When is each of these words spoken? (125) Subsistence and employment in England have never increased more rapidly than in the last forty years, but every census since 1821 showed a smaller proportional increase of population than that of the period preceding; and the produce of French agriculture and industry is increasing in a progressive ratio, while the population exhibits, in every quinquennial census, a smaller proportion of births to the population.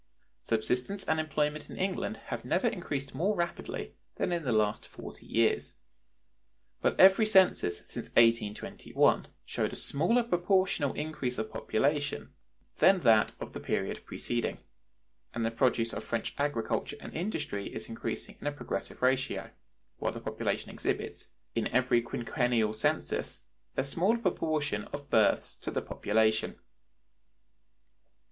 (125) 0.47 0.49
Subsistence 0.57 1.03
and 1.07 1.19
employment 1.19 1.69
in 1.69 1.77
England 1.77 2.17
have 2.25 2.43
never 2.43 2.67
increased 2.67 3.13
more 3.13 3.35
rapidly 3.35 3.93
than 4.15 4.31
in 4.31 4.43
the 4.43 4.51
last 4.51 4.87
forty 4.87 5.27
years, 5.27 5.75
but 6.81 6.99
every 6.99 7.23
census 7.27 7.77
since 7.87 8.09
1821 8.09 9.27
showed 9.45 9.71
a 9.71 9.75
smaller 9.75 10.23
proportional 10.23 10.91
increase 10.93 11.37
of 11.37 11.51
population 11.53 12.33
than 12.79 13.01
that 13.01 13.33
of 13.39 13.53
the 13.53 13.59
period 13.59 14.03
preceding; 14.03 14.57
and 15.35 15.45
the 15.45 15.51
produce 15.51 15.93
of 15.93 16.03
French 16.03 16.33
agriculture 16.39 16.97
and 16.99 17.13
industry 17.13 17.71
is 17.71 17.87
increasing 17.87 18.35
in 18.41 18.47
a 18.47 18.51
progressive 18.51 19.03
ratio, 19.03 19.51
while 19.99 20.11
the 20.11 20.19
population 20.19 20.71
exhibits, 20.71 21.27
in 21.53 21.67
every 21.67 22.01
quinquennial 22.01 22.73
census, 22.73 23.43
a 23.77 23.83
smaller 23.83 24.17
proportion 24.17 24.85
of 24.85 25.11
births 25.11 25.53
to 25.55 25.69
the 25.69 25.79
population. 25.83 26.57